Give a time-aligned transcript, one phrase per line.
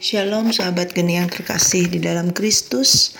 [0.00, 3.12] Shalom sahabat geni yang terkasih di dalam Kristus.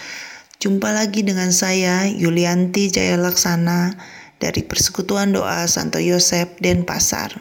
[0.64, 3.92] Jumpa lagi dengan saya Yulianti Jaya Laksana
[4.40, 7.36] dari Persekutuan Doa Santo Yosef Denpasar.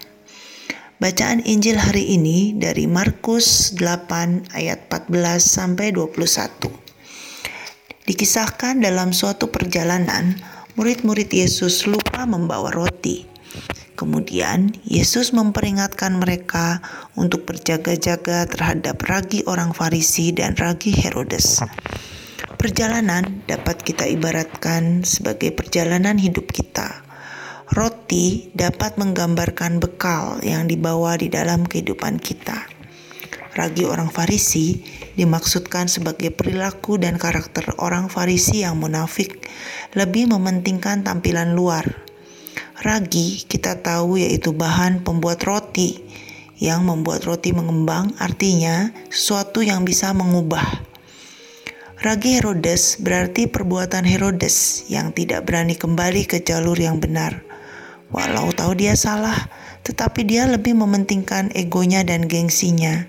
[1.00, 5.08] Bacaan Injil hari ini dari Markus 8 ayat 14
[5.40, 8.12] sampai 21.
[8.12, 10.36] Dikisahkan dalam suatu perjalanan,
[10.76, 13.39] murid-murid Yesus lupa membawa roti.
[14.00, 16.80] Kemudian Yesus memperingatkan mereka
[17.20, 21.60] untuk berjaga-jaga terhadap ragi orang Farisi dan ragi Herodes.
[22.56, 27.04] Perjalanan dapat kita ibaratkan sebagai perjalanan hidup kita.
[27.76, 32.72] Roti dapat menggambarkan bekal yang dibawa di dalam kehidupan kita.
[33.52, 34.80] Ragi orang Farisi
[35.20, 39.44] dimaksudkan sebagai perilaku dan karakter orang Farisi yang munafik,
[39.92, 42.08] lebih mementingkan tampilan luar
[42.80, 46.00] Ragi kita tahu yaitu bahan pembuat roti
[46.64, 50.64] yang membuat roti mengembang artinya sesuatu yang bisa mengubah.
[52.00, 57.44] Ragi Herodes berarti perbuatan Herodes yang tidak berani kembali ke jalur yang benar.
[58.16, 59.52] Walau tahu dia salah,
[59.84, 63.04] tetapi dia lebih mementingkan egonya dan gengsinya.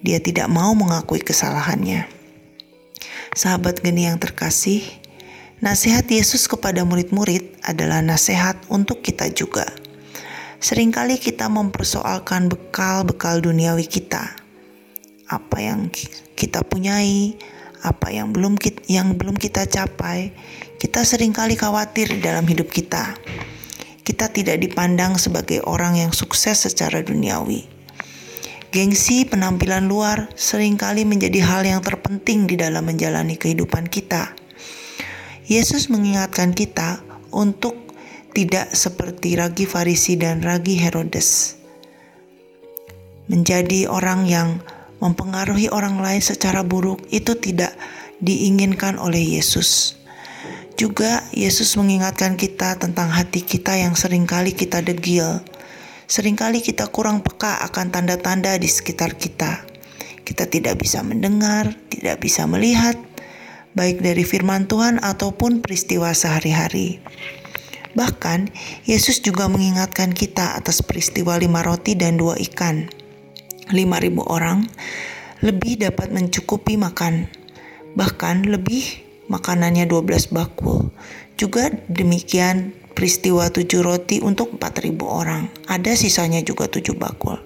[0.00, 2.08] Dia tidak mau mengakui kesalahannya.
[3.36, 4.80] Sahabat geni yang terkasih,
[5.66, 9.66] Nasihat Yesus kepada murid-murid adalah nasihat untuk kita juga.
[10.62, 14.30] Seringkali kita mempersoalkan bekal-bekal duniawi kita.
[15.26, 15.90] Apa yang
[16.38, 17.34] kita punyai,
[17.82, 20.30] apa yang belum kita, yang belum kita capai,
[20.78, 23.18] kita sering kali khawatir dalam hidup kita.
[24.06, 27.66] Kita tidak dipandang sebagai orang yang sukses secara duniawi.
[28.70, 34.45] Gengsi penampilan luar sering kali menjadi hal yang terpenting di dalam menjalani kehidupan kita
[35.46, 36.98] Yesus mengingatkan kita
[37.30, 37.78] untuk
[38.34, 41.54] tidak seperti ragi Farisi dan ragi Herodes.
[43.30, 44.58] Menjadi orang yang
[44.98, 47.78] mempengaruhi orang lain secara buruk itu tidak
[48.18, 49.94] diinginkan oleh Yesus.
[50.74, 55.46] Juga Yesus mengingatkan kita tentang hati kita yang sering kali kita degil.
[56.10, 59.62] Seringkali kita kurang peka akan tanda-tanda di sekitar kita.
[60.26, 62.98] Kita tidak bisa mendengar, tidak bisa melihat,
[63.76, 66.98] baik dari firman Tuhan ataupun peristiwa sehari-hari.
[67.92, 68.52] Bahkan,
[68.88, 72.88] Yesus juga mengingatkan kita atas peristiwa lima roti dan dua ikan.
[73.72, 74.64] Lima ribu orang
[75.44, 77.28] lebih dapat mencukupi makan.
[77.96, 80.92] Bahkan lebih makanannya 12 bakul.
[81.36, 85.52] Juga demikian peristiwa tujuh roti untuk empat ribu orang.
[85.68, 87.36] Ada sisanya juga tujuh bakul.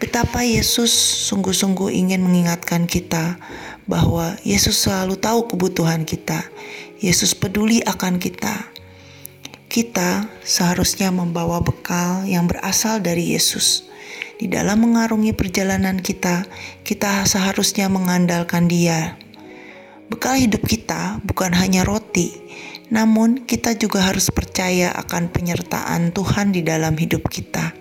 [0.00, 0.96] Betapa Yesus
[1.28, 3.36] sungguh-sungguh ingin mengingatkan kita
[3.84, 6.40] bahwa Yesus selalu tahu kebutuhan kita.
[7.04, 8.72] Yesus peduli akan kita.
[9.68, 13.92] Kita seharusnya membawa bekal yang berasal dari Yesus.
[14.40, 16.48] Di dalam mengarungi perjalanan kita,
[16.80, 19.20] kita seharusnya mengandalkan Dia.
[20.08, 22.32] Bekal hidup kita bukan hanya roti,
[22.88, 27.76] namun kita juga harus percaya akan penyertaan Tuhan di dalam hidup kita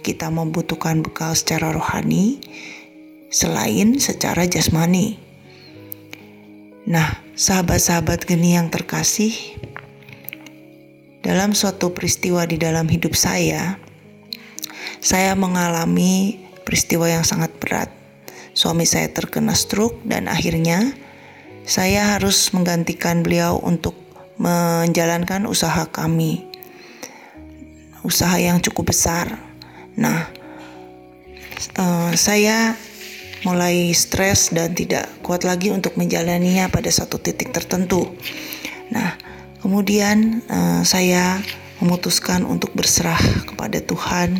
[0.00, 2.40] kita membutuhkan bekal secara rohani
[3.28, 5.20] selain secara jasmani.
[6.88, 9.36] Nah, sahabat-sahabat geni yang terkasih,
[11.20, 13.76] dalam suatu peristiwa di dalam hidup saya,
[15.04, 17.92] saya mengalami peristiwa yang sangat berat.
[18.56, 20.96] Suami saya terkena stroke dan akhirnya
[21.68, 23.94] saya harus menggantikan beliau untuk
[24.40, 26.48] menjalankan usaha kami.
[28.00, 29.47] Usaha yang cukup besar
[29.98, 30.30] Nah,
[31.74, 32.78] uh, saya
[33.42, 38.06] mulai stres dan tidak kuat lagi untuk menjalaninya pada satu titik tertentu.
[38.94, 39.18] Nah,
[39.58, 41.42] kemudian uh, saya
[41.82, 44.38] memutuskan untuk berserah kepada Tuhan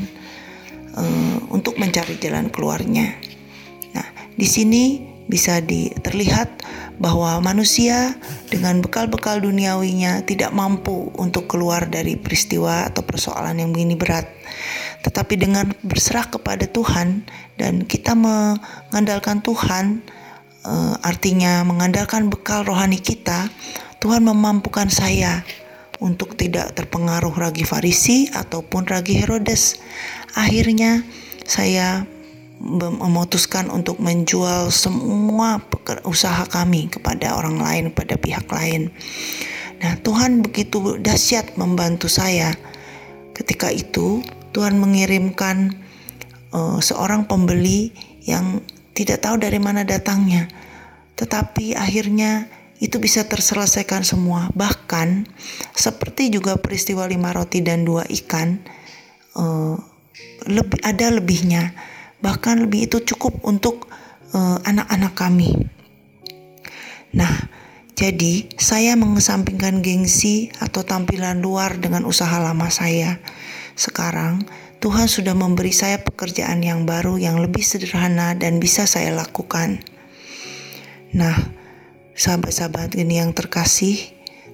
[0.94, 3.18] uh, untuk mencari jalan keluarnya.
[3.94, 6.62] Nah, di sini bisa di, terlihat
[6.98, 8.18] bahwa manusia
[8.50, 14.26] dengan bekal-bekal duniawinya tidak mampu untuk keluar dari peristiwa atau persoalan yang begini berat.
[15.02, 17.22] Tetapi dengan berserah kepada Tuhan
[17.54, 20.02] dan kita mengandalkan Tuhan,
[20.66, 23.46] uh, artinya mengandalkan bekal rohani kita,
[23.98, 25.42] Tuhan memampukan saya
[25.98, 29.82] untuk tidak terpengaruh ragi Farisi ataupun ragi Herodes.
[30.38, 31.02] Akhirnya
[31.42, 32.06] saya
[32.58, 35.62] memutuskan untuk menjual semua
[36.02, 38.90] usaha kami kepada orang lain, pada pihak lain.
[39.78, 42.50] Nah, Tuhan begitu dahsyat membantu saya.
[43.30, 45.76] Ketika itu, Tuhan mengirimkan
[46.52, 47.92] uh, seorang pembeli
[48.24, 48.60] yang
[48.96, 50.50] tidak tahu dari mana datangnya,
[51.14, 54.50] tetapi akhirnya itu bisa terselesaikan semua.
[54.54, 55.26] Bahkan
[55.74, 58.58] seperti juga peristiwa lima roti dan dua ikan,
[59.34, 59.76] uh,
[60.46, 61.74] lebih ada lebihnya.
[62.18, 63.86] Bahkan lebih itu cukup untuk
[64.34, 65.54] uh, anak-anak kami.
[67.14, 67.34] Nah,
[67.98, 73.18] jadi saya mengesampingkan gengsi atau tampilan luar dengan usaha lama saya.
[73.74, 74.46] Sekarang
[74.78, 79.82] Tuhan sudah memberi saya pekerjaan yang baru yang lebih sederhana dan bisa saya lakukan.
[81.10, 81.34] Nah,
[82.14, 83.98] sahabat-sahabat ini yang terkasih,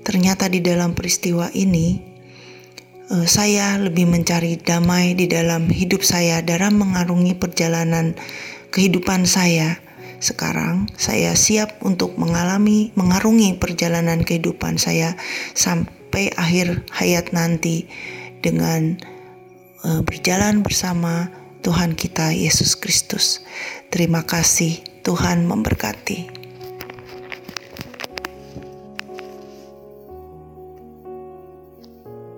[0.08, 2.00] ternyata di dalam peristiwa ini
[3.12, 8.16] uh, saya lebih mencari damai di dalam hidup saya dalam mengarungi perjalanan
[8.72, 9.83] kehidupan saya
[10.24, 15.20] sekarang saya siap untuk mengalami, mengarungi perjalanan kehidupan saya
[15.52, 17.84] sampai akhir hayat nanti
[18.40, 18.96] dengan
[19.84, 21.28] uh, berjalan bersama
[21.60, 23.44] Tuhan kita Yesus Kristus.
[23.92, 26.43] Terima kasih, Tuhan memberkati.